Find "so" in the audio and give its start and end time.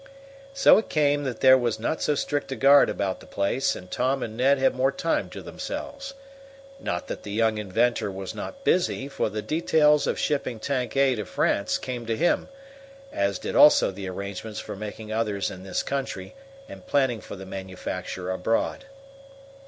0.55-0.79, 2.01-2.15